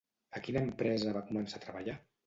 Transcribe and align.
A 0.39 0.41
quina 0.47 0.63
empresa 0.69 1.15
va 1.19 1.25
començar 1.31 1.61
a 1.63 1.67
treballar? 1.69 1.99